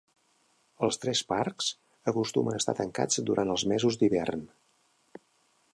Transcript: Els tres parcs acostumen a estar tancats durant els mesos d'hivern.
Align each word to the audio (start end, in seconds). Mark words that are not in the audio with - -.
Els 0.87 0.97
tres 1.01 1.21
parcs 1.33 1.67
acostumen 2.13 2.57
a 2.59 2.61
estar 2.63 2.75
tancats 2.81 3.21
durant 3.29 3.53
els 3.57 3.67
mesos 3.75 4.01
d'hivern. 4.05 4.43